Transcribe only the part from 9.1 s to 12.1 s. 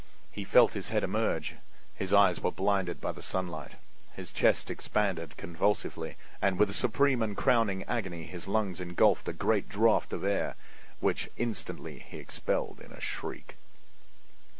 a great draught of air, which instantly